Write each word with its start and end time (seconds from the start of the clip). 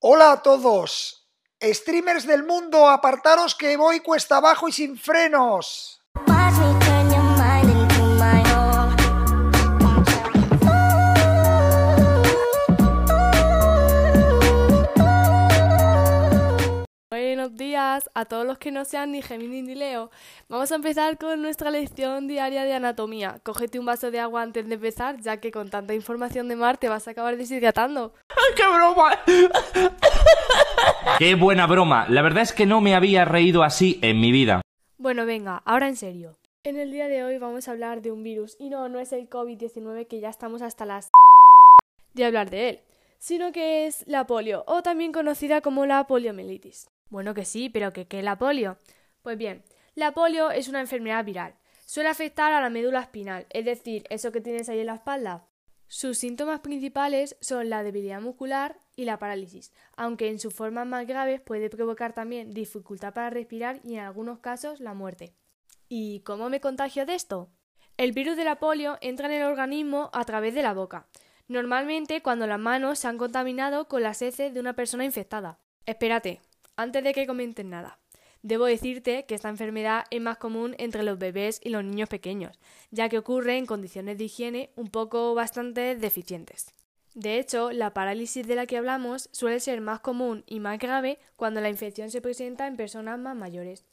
Hola 0.00 0.30
a 0.30 0.42
todos. 0.44 1.28
Streamers 1.60 2.24
del 2.24 2.44
mundo, 2.44 2.88
apartaros 2.88 3.56
que 3.56 3.76
voy 3.76 3.98
cuesta 3.98 4.36
abajo 4.36 4.68
y 4.68 4.72
sin 4.72 4.96
frenos. 4.96 6.00
Buenos 17.10 17.56
días 17.56 18.08
a 18.14 18.24
todos 18.24 18.46
los 18.46 18.58
que 18.58 18.70
no 18.70 18.84
sean 18.84 19.10
ni 19.10 19.22
Gemini 19.22 19.62
ni 19.62 19.74
Leo. 19.74 20.10
Vamos 20.48 20.70
a 20.70 20.76
empezar 20.76 21.18
con 21.18 21.42
nuestra 21.42 21.70
lección 21.70 22.28
diaria 22.28 22.64
de 22.64 22.74
anatomía. 22.74 23.40
Cógete 23.42 23.78
un 23.80 23.86
vaso 23.86 24.10
de 24.10 24.20
agua 24.20 24.42
antes 24.42 24.68
de 24.68 24.74
empezar, 24.74 25.20
ya 25.20 25.38
que 25.38 25.50
con 25.50 25.70
tanta 25.70 25.94
información 25.94 26.46
de 26.46 26.54
mar 26.54 26.78
te 26.78 26.88
vas 26.88 27.08
a 27.08 27.12
acabar 27.12 27.36
deshidratando. 27.36 28.12
¡Qué 28.56 28.62
broma! 28.66 29.18
¡Qué 31.18 31.34
buena 31.34 31.66
broma! 31.66 32.06
La 32.08 32.22
verdad 32.22 32.42
es 32.42 32.52
que 32.52 32.66
no 32.66 32.80
me 32.80 32.94
había 32.94 33.24
reído 33.24 33.62
así 33.62 33.98
en 34.02 34.20
mi 34.20 34.32
vida. 34.32 34.62
Bueno, 34.98 35.26
venga, 35.26 35.62
ahora 35.64 35.88
en 35.88 35.96
serio. 35.96 36.36
En 36.64 36.78
el 36.78 36.90
día 36.90 37.08
de 37.08 37.24
hoy 37.24 37.38
vamos 37.38 37.68
a 37.68 37.70
hablar 37.70 38.02
de 38.02 38.10
un 38.12 38.22
virus, 38.22 38.56
y 38.58 38.68
no, 38.68 38.88
no 38.88 38.98
es 38.98 39.12
el 39.12 39.28
COVID-19 39.30 40.06
que 40.06 40.20
ya 40.20 40.28
estamos 40.28 40.62
hasta 40.62 40.84
las 40.84 41.10
de 42.14 42.24
hablar 42.24 42.50
de 42.50 42.68
él, 42.68 42.80
sino 43.18 43.52
que 43.52 43.86
es 43.86 44.04
la 44.06 44.26
polio, 44.26 44.64
o 44.66 44.82
también 44.82 45.12
conocida 45.12 45.60
como 45.60 45.86
la 45.86 46.06
poliomielitis. 46.06 46.88
Bueno, 47.10 47.32
que 47.32 47.44
sí, 47.44 47.70
pero 47.70 47.92
¿qué 47.92 48.06
es 48.10 48.24
la 48.24 48.36
polio? 48.36 48.76
Pues 49.22 49.38
bien, 49.38 49.62
la 49.94 50.12
polio 50.12 50.50
es 50.50 50.68
una 50.68 50.80
enfermedad 50.80 51.24
viral. 51.24 51.54
Suele 51.86 52.10
afectar 52.10 52.52
a 52.52 52.60
la 52.60 52.70
médula 52.70 53.00
espinal, 53.00 53.46
es 53.50 53.64
decir, 53.64 54.04
eso 54.10 54.30
que 54.30 54.40
tienes 54.40 54.68
ahí 54.68 54.80
en 54.80 54.86
la 54.86 54.96
espalda. 54.96 55.47
Sus 55.90 56.18
síntomas 56.18 56.60
principales 56.60 57.36
son 57.40 57.70
la 57.70 57.82
debilidad 57.82 58.20
muscular 58.20 58.78
y 58.94 59.06
la 59.06 59.18
parálisis, 59.18 59.72
aunque 59.96 60.28
en 60.28 60.38
sus 60.38 60.52
formas 60.52 60.86
más 60.86 61.06
graves 61.06 61.40
puede 61.40 61.70
provocar 61.70 62.12
también 62.12 62.52
dificultad 62.52 63.14
para 63.14 63.30
respirar 63.30 63.80
y 63.82 63.94
en 63.94 64.00
algunos 64.00 64.38
casos 64.38 64.80
la 64.80 64.92
muerte. 64.92 65.34
¿Y 65.88 66.20
cómo 66.20 66.50
me 66.50 66.60
contagio 66.60 67.06
de 67.06 67.14
esto? 67.14 67.48
El 67.96 68.12
virus 68.12 68.36
de 68.36 68.44
la 68.44 68.60
polio 68.60 68.98
entra 69.00 69.28
en 69.28 69.40
el 69.40 69.46
organismo 69.46 70.10
a 70.12 70.24
través 70.24 70.54
de 70.54 70.62
la 70.62 70.74
boca, 70.74 71.08
normalmente 71.48 72.20
cuando 72.20 72.46
las 72.46 72.60
manos 72.60 72.98
se 72.98 73.08
han 73.08 73.16
contaminado 73.16 73.88
con 73.88 74.02
las 74.02 74.20
heces 74.20 74.52
de 74.52 74.60
una 74.60 74.74
persona 74.74 75.06
infectada. 75.06 75.58
Espérate, 75.86 76.42
antes 76.76 77.02
de 77.02 77.14
que 77.14 77.26
comenten 77.26 77.70
nada. 77.70 77.98
Debo 78.42 78.66
decirte 78.66 79.24
que 79.26 79.34
esta 79.34 79.48
enfermedad 79.48 80.04
es 80.10 80.20
más 80.20 80.38
común 80.38 80.76
entre 80.78 81.02
los 81.02 81.18
bebés 81.18 81.60
y 81.62 81.70
los 81.70 81.84
niños 81.84 82.08
pequeños, 82.08 82.58
ya 82.90 83.08
que 83.08 83.18
ocurre 83.18 83.56
en 83.56 83.66
condiciones 83.66 84.16
de 84.16 84.24
higiene 84.24 84.70
un 84.76 84.88
poco 84.88 85.34
bastante 85.34 85.96
deficientes. 85.96 86.74
De 87.14 87.38
hecho, 87.38 87.72
la 87.72 87.94
parálisis 87.94 88.46
de 88.46 88.54
la 88.54 88.66
que 88.66 88.76
hablamos 88.76 89.28
suele 89.32 89.58
ser 89.58 89.80
más 89.80 89.98
común 89.98 90.44
y 90.46 90.60
más 90.60 90.78
grave 90.78 91.18
cuando 91.34 91.60
la 91.60 91.68
infección 91.68 92.10
se 92.10 92.20
presenta 92.20 92.68
en 92.68 92.76
personas 92.76 93.18
más 93.18 93.34
mayores. 93.34 93.84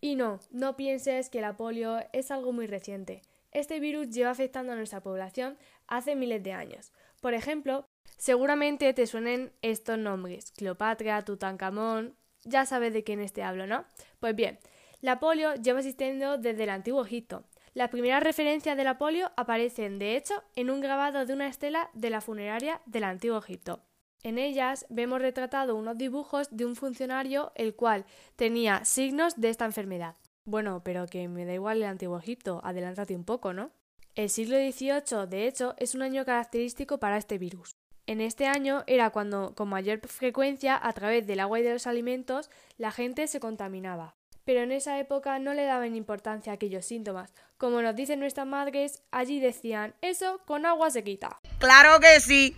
Y 0.00 0.14
no, 0.14 0.40
no 0.50 0.76
pienses 0.76 1.30
que 1.30 1.40
la 1.40 1.56
polio 1.56 2.00
es 2.12 2.30
algo 2.30 2.52
muy 2.52 2.66
reciente. 2.66 3.22
Este 3.50 3.80
virus 3.80 4.10
lleva 4.10 4.30
afectando 4.30 4.72
a 4.72 4.76
nuestra 4.76 5.00
población 5.00 5.56
hace 5.86 6.14
miles 6.14 6.42
de 6.42 6.52
años. 6.52 6.92
Por 7.20 7.32
ejemplo, 7.32 7.87
seguramente 8.18 8.92
te 8.92 9.06
suenen 9.06 9.52
estos 9.62 9.96
nombres: 9.96 10.52
Cleopatra, 10.52 11.24
Tutankamón. 11.24 12.14
Ya 12.44 12.66
sabes 12.66 12.92
de 12.92 13.02
quién 13.02 13.26
te 13.30 13.42
hablo, 13.42 13.66
¿no? 13.66 13.84
Pues 14.20 14.36
bien, 14.36 14.58
la 15.00 15.18
polio 15.18 15.54
lleva 15.54 15.78
existiendo 15.78 16.38
desde 16.38 16.64
el 16.64 16.70
antiguo 16.70 17.04
Egipto. 17.04 17.44
Las 17.74 17.90
primeras 17.90 18.22
referencias 18.22 18.76
de 18.76 18.84
la 18.84 18.98
polio 18.98 19.30
aparecen, 19.36 19.98
de 19.98 20.16
hecho, 20.16 20.42
en 20.56 20.70
un 20.70 20.80
grabado 20.80 21.24
de 21.24 21.32
una 21.32 21.46
estela 21.46 21.90
de 21.94 22.10
la 22.10 22.20
funeraria 22.20 22.80
del 22.86 23.04
antiguo 23.04 23.38
Egipto. 23.38 23.80
En 24.24 24.38
ellas 24.38 24.84
vemos 24.88 25.20
retratado 25.20 25.76
unos 25.76 25.96
dibujos 25.96 26.48
de 26.50 26.64
un 26.64 26.74
funcionario 26.74 27.52
el 27.54 27.76
cual 27.76 28.04
tenía 28.34 28.84
signos 28.84 29.40
de 29.40 29.50
esta 29.50 29.64
enfermedad. 29.64 30.16
Bueno, 30.44 30.82
pero 30.82 31.06
que 31.06 31.28
me 31.28 31.44
da 31.44 31.54
igual 31.54 31.76
el 31.76 31.84
antiguo 31.84 32.18
Egipto, 32.18 32.60
adelántate 32.64 33.14
un 33.14 33.24
poco, 33.24 33.52
¿no? 33.52 33.70
El 34.16 34.30
siglo 34.30 34.56
XVIII, 34.56 35.28
de 35.28 35.46
hecho, 35.46 35.74
es 35.76 35.94
un 35.94 36.02
año 36.02 36.24
característico 36.24 36.98
para 36.98 37.18
este 37.18 37.38
virus. 37.38 37.77
En 38.08 38.22
este 38.22 38.46
año 38.46 38.84
era 38.86 39.10
cuando, 39.10 39.54
con 39.54 39.68
mayor 39.68 40.00
frecuencia, 40.08 40.80
a 40.82 40.94
través 40.94 41.26
del 41.26 41.40
agua 41.40 41.60
y 41.60 41.62
de 41.62 41.74
los 41.74 41.86
alimentos, 41.86 42.48
la 42.78 42.90
gente 42.90 43.26
se 43.26 43.38
contaminaba. 43.38 44.14
Pero 44.46 44.60
en 44.60 44.72
esa 44.72 44.98
época 44.98 45.38
no 45.38 45.52
le 45.52 45.64
daban 45.64 45.94
importancia 45.94 46.50
a 46.50 46.54
aquellos 46.54 46.86
síntomas. 46.86 47.34
Como 47.58 47.82
nos 47.82 47.94
dicen 47.94 48.18
nuestras 48.18 48.46
madres, 48.46 49.02
allí 49.10 49.40
decían, 49.40 49.94
eso 50.00 50.40
con 50.46 50.64
agua 50.64 50.88
se 50.88 51.04
quita. 51.04 51.38
¡Claro 51.58 52.00
que 52.00 52.18
sí! 52.20 52.56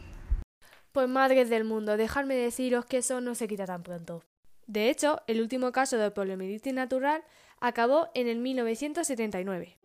Pues 0.93 1.09
madres 1.09 1.51
del 1.51 1.65
mundo, 1.65 1.97
dejadme 1.97 2.37
deciros 2.37 2.87
que 2.87 2.99
eso 2.99 3.21
no 3.21 3.35
se 3.35 3.49
quita 3.49 3.67
tan 3.67 3.83
pronto. 3.83 4.23
De 4.69 4.89
hecho, 4.89 5.21
el 5.27 5.41
último 5.41 5.73
caso 5.73 5.99
de 5.99 6.13
poliomielitis 6.13 6.73
natural 6.73 7.25
acabó 7.59 8.09
en 8.15 8.29
el 8.29 8.39
1979. 8.39 9.77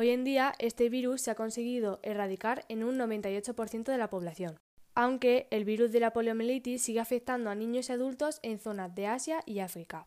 Hoy 0.00 0.08
en 0.08 0.24
día 0.24 0.54
este 0.58 0.88
virus 0.88 1.20
se 1.20 1.30
ha 1.30 1.34
conseguido 1.34 2.00
erradicar 2.02 2.64
en 2.70 2.84
un 2.84 2.96
98% 2.96 3.84
de 3.84 3.98
la 3.98 4.08
población, 4.08 4.56
aunque 4.94 5.46
el 5.50 5.66
virus 5.66 5.92
de 5.92 6.00
la 6.00 6.14
poliomielitis 6.14 6.80
sigue 6.80 7.00
afectando 7.00 7.50
a 7.50 7.54
niños 7.54 7.90
y 7.90 7.92
adultos 7.92 8.40
en 8.42 8.58
zonas 8.58 8.94
de 8.94 9.06
Asia 9.06 9.42
y 9.44 9.58
África. 9.58 10.06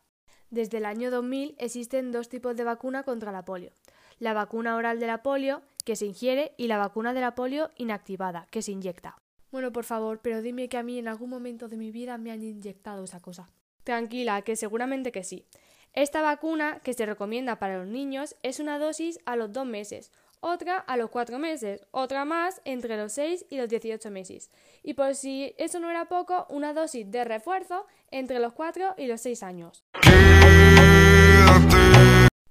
Desde 0.49 0.79
el 0.79 0.87
año 0.87 1.11
2000 1.11 1.53
existen 1.59 2.11
dos 2.11 2.27
tipos 2.27 2.55
de 2.55 2.63
vacuna 2.63 3.03
contra 3.03 3.31
la 3.31 3.45
polio. 3.45 3.69
La 4.17 4.33
vacuna 4.33 4.77
oral 4.77 4.99
de 4.99 5.05
la 5.05 5.21
polio, 5.21 5.61
que 5.85 5.95
se 5.95 6.07
ingiere, 6.07 6.55
y 6.57 6.65
la 6.65 6.79
vacuna 6.79 7.13
de 7.13 7.21
la 7.21 7.35
polio 7.35 7.69
inactivada, 7.77 8.47
que 8.49 8.63
se 8.63 8.71
inyecta. 8.71 9.15
Bueno, 9.51 9.71
por 9.71 9.83
favor, 9.83 10.21
pero 10.23 10.41
dime 10.41 10.69
que 10.69 10.77
a 10.77 10.83
mí 10.83 10.97
en 10.97 11.07
algún 11.07 11.29
momento 11.29 11.67
de 11.67 11.77
mi 11.77 11.91
vida 11.91 12.17
me 12.17 12.31
han 12.31 12.41
inyectado 12.41 13.03
esa 13.03 13.19
cosa. 13.19 13.51
Tranquila, 13.83 14.41
que 14.41 14.55
seguramente 14.55 15.11
que 15.11 15.23
sí. 15.23 15.45
Esta 15.95 16.23
vacuna, 16.23 16.79
que 16.83 16.95
se 16.95 17.05
recomienda 17.05 17.59
para 17.59 17.77
los 17.77 17.87
niños, 17.87 18.35
es 18.41 18.59
una 18.59 18.79
dosis 18.79 19.19
a 19.27 19.35
los 19.35 19.53
2 19.53 19.67
meses, 19.67 20.11
otra 20.39 20.79
a 20.79 20.97
los 20.97 21.11
4 21.11 21.37
meses, 21.37 21.85
otra 21.91 22.25
más 22.25 22.63
entre 22.65 22.97
los 22.97 23.13
6 23.13 23.45
y 23.51 23.57
los 23.57 23.69
18 23.69 24.09
meses. 24.09 24.49
Y 24.81 24.95
por 24.95 25.13
si 25.13 25.53
eso 25.59 25.79
no 25.79 25.91
era 25.91 26.05
poco, 26.05 26.47
una 26.49 26.73
dosis 26.73 27.11
de 27.11 27.23
refuerzo 27.25 27.85
entre 28.09 28.39
los 28.39 28.53
4 28.53 28.95
y 28.97 29.05
los 29.05 29.21
6 29.21 29.43
años. 29.43 29.85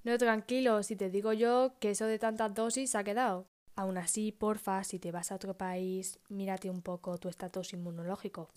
No, 0.04 0.18
tranquilo, 0.18 0.84
si 0.84 0.94
te 0.94 1.10
digo 1.10 1.32
yo 1.32 1.72
que 1.80 1.90
eso 1.90 2.06
de 2.06 2.20
tantas 2.20 2.54
dosis 2.54 2.92
se 2.92 2.98
ha 2.98 3.02
quedado. 3.02 3.48
Aún 3.74 3.98
así, 3.98 4.30
porfa, 4.30 4.84
si 4.84 5.00
te 5.00 5.10
vas 5.10 5.32
a 5.32 5.34
otro 5.34 5.54
país, 5.54 6.20
mírate 6.28 6.70
un 6.70 6.80
poco 6.80 7.18
tu 7.18 7.28
estatus 7.28 7.72
inmunológico. 7.72 8.50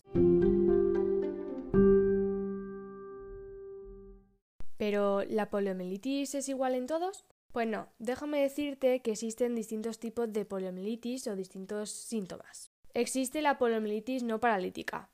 Pero, 4.78 5.24
¿la 5.24 5.50
poliomielitis 5.50 6.36
es 6.36 6.50
igual 6.50 6.76
en 6.76 6.88
todos? 6.88 7.26
Pues 7.52 7.68
no, 7.68 7.88
déjame 8.00 8.42
decirte 8.42 9.02
que 9.02 9.12
existen 9.12 9.56
distintos 9.56 10.00
tipos 10.00 10.32
de 10.34 10.44
poliomielitis 10.44 11.28
o 11.28 11.36
distintos 11.36 11.90
síntomas. 11.90 12.72
Existe 12.94 13.42
la 13.42 13.58
poliomielitis 13.58 14.24
no 14.24 14.40
paralítica, 14.40 15.10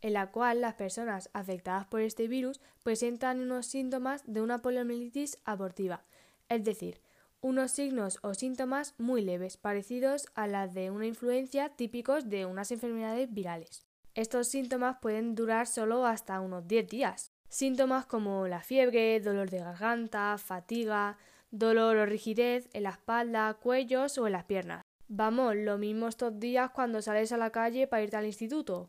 en 0.00 0.14
la 0.14 0.30
cual 0.30 0.60
las 0.60 0.74
personas 0.74 1.30
afectadas 1.32 1.86
por 1.86 2.00
este 2.00 2.28
virus 2.28 2.60
presentan 2.82 3.40
unos 3.40 3.66
síntomas 3.66 4.22
de 4.26 4.40
una 4.40 4.62
poliomielitis 4.62 5.38
abortiva, 5.44 6.04
es 6.48 6.64
decir, 6.64 7.00
unos 7.42 7.72
signos 7.72 8.18
o 8.22 8.34
síntomas 8.34 8.94
muy 8.98 9.20
leves, 9.20 9.56
parecidos 9.56 10.26
a 10.34 10.46
las 10.46 10.74
de 10.74 10.90
una 10.90 11.06
influencia 11.06 11.70
típicos 11.70 12.28
de 12.28 12.46
unas 12.46 12.70
enfermedades 12.70 13.32
virales. 13.32 13.86
Estos 14.14 14.48
síntomas 14.48 14.98
pueden 15.02 15.34
durar 15.34 15.66
solo 15.66 16.06
hasta 16.06 16.40
unos 16.40 16.68
10 16.68 16.88
días, 16.88 17.31
Síntomas 17.52 18.06
como 18.06 18.48
la 18.48 18.62
fiebre, 18.62 19.20
dolor 19.20 19.50
de 19.50 19.58
garganta, 19.58 20.38
fatiga, 20.38 21.18
dolor 21.50 21.98
o 21.98 22.06
rigidez 22.06 22.66
en 22.72 22.84
la 22.84 22.92
espalda, 22.92 23.52
cuellos 23.52 24.16
o 24.16 24.26
en 24.26 24.32
las 24.32 24.44
piernas. 24.44 24.82
Vamos, 25.08 25.54
lo 25.56 25.76
mismo 25.76 26.08
estos 26.08 26.40
días 26.40 26.70
cuando 26.70 27.02
sales 27.02 27.30
a 27.30 27.36
la 27.36 27.50
calle 27.50 27.86
para 27.86 28.04
irte 28.04 28.16
al 28.16 28.24
instituto. 28.24 28.88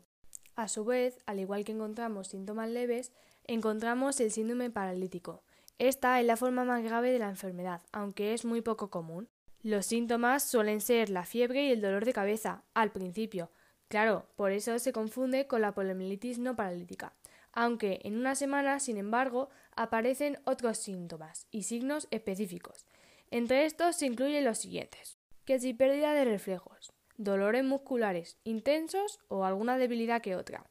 A 0.56 0.68
su 0.68 0.86
vez, 0.86 1.18
al 1.26 1.40
igual 1.40 1.66
que 1.66 1.72
encontramos 1.72 2.28
síntomas 2.28 2.70
leves, 2.70 3.12
encontramos 3.46 4.18
el 4.20 4.30
síndrome 4.30 4.70
paralítico. 4.70 5.42
Esta 5.78 6.18
es 6.18 6.24
la 6.24 6.38
forma 6.38 6.64
más 6.64 6.82
grave 6.82 7.12
de 7.12 7.18
la 7.18 7.28
enfermedad, 7.28 7.82
aunque 7.92 8.32
es 8.32 8.46
muy 8.46 8.62
poco 8.62 8.88
común. 8.88 9.28
Los 9.62 9.84
síntomas 9.84 10.42
suelen 10.42 10.80
ser 10.80 11.10
la 11.10 11.26
fiebre 11.26 11.66
y 11.66 11.72
el 11.72 11.82
dolor 11.82 12.06
de 12.06 12.14
cabeza, 12.14 12.62
al 12.72 12.92
principio. 12.92 13.50
Claro, 13.88 14.24
por 14.36 14.52
eso 14.52 14.78
se 14.78 14.94
confunde 14.94 15.46
con 15.46 15.60
la 15.60 15.74
poliomielitis 15.74 16.38
no 16.38 16.56
paralítica 16.56 17.12
aunque 17.54 18.00
en 18.02 18.16
una 18.16 18.34
semana, 18.34 18.80
sin 18.80 18.96
embargo, 18.98 19.48
aparecen 19.76 20.38
otros 20.44 20.78
síntomas 20.78 21.46
y 21.50 21.62
signos 21.62 22.08
específicos. 22.10 22.84
Entre 23.30 23.64
estos 23.64 23.96
se 23.96 24.06
incluyen 24.06 24.44
los 24.44 24.58
siguientes. 24.58 25.18
Que 25.44 25.58
si 25.60 25.72
pérdida 25.72 26.14
de 26.14 26.24
reflejos, 26.24 26.92
dolores 27.16 27.64
musculares 27.64 28.38
intensos 28.44 29.20
o 29.28 29.44
alguna 29.44 29.78
debilidad 29.78 30.20
que 30.20 30.36
otra, 30.36 30.66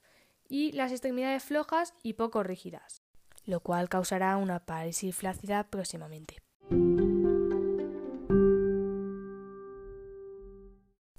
y 0.49 0.71
las 0.73 0.91
extremidades 0.91 1.43
flojas 1.43 1.93
y 2.03 2.13
poco 2.13 2.43
rígidas, 2.43 3.01
lo 3.45 3.61
cual 3.61 3.87
causará 3.87 4.35
una 4.37 4.65
parálisis 4.65 5.15
flácida 5.15 5.63
próximamente. 5.69 6.37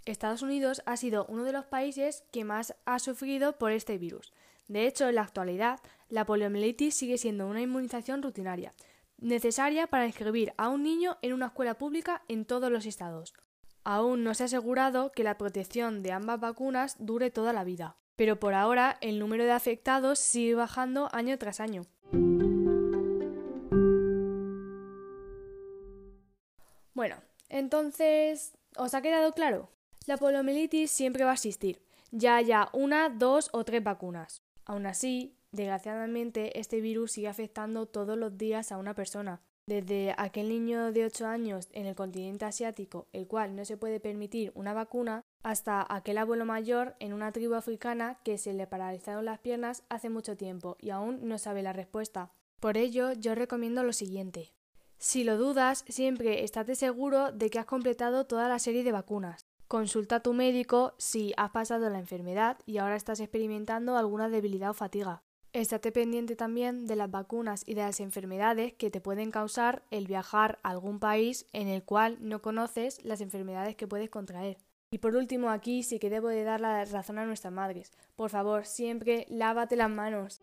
Estados 0.05 0.43
Unidos 0.43 0.83
ha 0.85 0.97
sido 0.97 1.27
uno 1.29 1.45
de 1.45 1.53
los 1.53 1.65
países 1.65 2.25
que 2.31 2.45
más 2.45 2.77
ha 2.85 2.99
sufrido 2.99 3.57
por 3.57 3.73
este 3.73 3.99
virus, 3.99 4.33
de 4.69 4.87
hecho, 4.87 5.09
en 5.09 5.17
la 5.17 5.23
actualidad, 5.23 5.81
la 6.09 6.25
poliomielitis 6.25 6.95
sigue 6.95 7.19
siendo 7.19 7.47
una 7.47 7.61
inmunización 7.61 8.23
rutinaria, 8.23 8.75
necesaria 9.19 9.87
para 9.87 10.07
inscribir 10.07 10.53
a 10.57 10.69
un 10.69 10.83
niño 10.83 11.19
en 11.23 11.33
una 11.33 11.47
escuela 11.47 11.77
pública 11.77 12.23
en 12.29 12.45
todos 12.45 12.71
los 12.71 12.87
estados. 12.87 13.35
Aún 13.85 14.25
no 14.25 14.33
se 14.35 14.45
ha 14.45 14.47
asegurado 14.47 15.13
que 15.13 15.25
la 15.25 15.37
protección 15.37 16.03
de 16.03 16.13
ambas 16.13 16.41
vacunas 16.41 16.97
dure 16.99 17.31
toda 17.31 17.53
la 17.53 17.65
vida, 17.65 17.97
pero 18.17 18.41
por 18.41 18.55
ahora 18.55 18.97
el 19.03 19.19
número 19.19 19.45
de 19.45 19.53
afectados 19.53 20.19
sigue 20.19 20.55
bajando 20.55 21.09
año 21.13 21.39
tras 21.39 21.61
año. 21.61 21.83
Bueno, 26.95 27.17
entonces, 27.49 28.57
¿os 28.77 28.95
ha 28.95 29.03
quedado 29.03 29.33
claro? 29.33 29.71
La 30.07 30.17
poliomielitis 30.17 30.91
siempre 30.91 31.25
va 31.25 31.33
a 31.33 31.35
existir, 31.35 31.83
ya 32.11 32.37
haya 32.37 32.69
una, 32.73 33.11
dos 33.11 33.51
o 33.53 33.65
tres 33.65 33.83
vacunas. 33.83 34.43
Aún 34.65 34.87
así, 34.87 35.37
desgraciadamente, 35.53 36.59
este 36.59 36.81
virus 36.81 37.13
sigue 37.13 37.29
afectando 37.29 37.87
todos 37.87 38.17
los 38.17 38.37
días 38.39 38.73
a 38.73 38.79
una 38.79 38.95
persona, 38.95 39.41
desde 39.67 40.15
aquel 40.19 40.49
niño 40.49 40.93
de 40.93 41.05
8 41.07 41.27
años 41.27 41.69
en 41.73 41.87
el 41.87 41.95
continente 41.95 42.45
asiático, 42.45 43.07
el 43.13 43.27
cual 43.27 43.57
no 43.57 43.65
se 43.65 43.77
puede 43.77 44.01
permitir 44.01 44.53
una 44.55 44.75
vacuna, 44.75 45.23
hasta 45.43 45.87
aquel 45.89 46.19
abuelo 46.19 46.45
mayor 46.45 46.97
en 47.01 47.13
una 47.13 47.33
tribu 47.33 47.55
africana 47.55 48.19
que 48.25 48.39
se 48.39 48.53
le 48.55 48.67
paralizaron 48.67 49.25
las 49.25 49.39
piernas 49.39 49.83
hace 49.89 50.11
mucho 50.11 50.37
tiempo 50.37 50.77
y 50.81 50.91
aún 50.91 51.29
no 51.29 51.39
sabe 51.39 51.63
la 51.63 51.73
respuesta. 51.73 52.31
Por 52.61 52.77
ello, 52.77 53.13
yo 53.13 53.35
recomiendo 53.35 53.83
lo 53.83 53.93
siguiente. 53.93 54.55
Si 54.99 55.25
lo 55.25 55.37
dudas, 55.37 55.85
siempre 55.89 56.45
estate 56.45 56.77
seguro 56.77 57.33
de 57.33 57.51
que 57.51 57.59
has 57.59 57.67
completado 57.67 58.27
toda 58.27 58.49
la 58.49 58.59
serie 58.59 58.85
de 58.85 58.93
vacunas. 58.93 59.47
Consulta 59.69 60.17
a 60.17 60.21
tu 60.21 60.35
médico 60.35 60.95
si 60.99 61.33
has 61.39 61.51
pasado 61.51 61.89
la 61.89 61.99
enfermedad 61.99 62.59
y 62.67 62.79
ahora 62.79 62.97
estás 62.97 63.21
experimentando 63.21 63.97
alguna 63.97 64.29
debilidad 64.29 64.71
o 64.71 64.75
fatiga. 64.75 65.23
Estate 65.55 65.91
pendiente 65.91 66.37
también 66.37 66.87
de 66.87 66.97
las 66.97 67.11
vacunas 67.11 67.63
y 67.67 67.75
de 67.75 67.83
las 67.83 68.01
enfermedades 68.01 68.75
que 68.75 68.91
te 68.91 69.01
pueden 69.01 69.31
causar 69.31 69.83
el 69.91 70.07
viajar 70.07 70.59
a 70.63 70.71
algún 70.71 70.99
país 70.99 71.47
en 71.53 71.69
el 71.69 71.83
cual 71.83 72.19
no 72.21 72.43
conoces 72.43 73.03
las 73.05 73.21
enfermedades 73.21 73.75
que 73.75 73.87
puedes 73.87 74.11
contraer. 74.11 74.59
Y 74.91 74.99
por 74.99 75.17
último, 75.17 75.51
aquí 75.51 75.83
sí 75.83 75.99
que 75.99 76.11
debo 76.11 76.29
de 76.29 76.45
dar 76.45 76.61
la 76.61 76.85
razón 76.85 77.19
a 77.19 77.25
nuestras 77.25 77.53
madres. 77.53 77.91
Por 78.17 78.31
favor, 78.31 78.67
siempre 78.67 79.27
lávate 79.29 79.77
las 79.77 79.91
manos. 79.91 80.43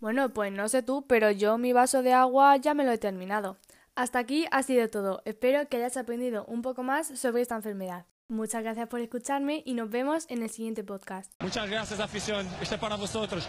Bueno, 0.00 0.32
pues 0.32 0.52
no 0.52 0.68
sé 0.68 0.82
tú, 0.82 1.04
pero 1.06 1.30
yo 1.30 1.58
mi 1.58 1.72
vaso 1.72 2.02
de 2.02 2.12
agua 2.12 2.56
ya 2.56 2.72
me 2.74 2.84
lo 2.84 2.92
he 2.92 2.98
terminado. 2.98 3.56
Hasta 3.98 4.20
aquí 4.20 4.46
ha 4.52 4.62
sido 4.62 4.88
todo. 4.88 5.22
Espero 5.24 5.68
que 5.68 5.76
hayas 5.76 5.96
aprendido 5.96 6.44
un 6.44 6.62
poco 6.62 6.84
más 6.84 7.08
sobre 7.18 7.42
esta 7.42 7.56
enfermedad. 7.56 8.06
Muchas 8.28 8.62
gracias 8.62 8.86
por 8.86 9.00
escucharme 9.00 9.64
y 9.66 9.74
nos 9.74 9.90
vemos 9.90 10.26
en 10.28 10.40
el 10.44 10.50
siguiente 10.50 10.84
podcast. 10.84 11.32
Muchas 11.40 11.68
gracias, 11.68 11.98
afición. 11.98 12.46
Este 12.62 12.78
para 12.78 12.94
vosotros. 12.94 13.48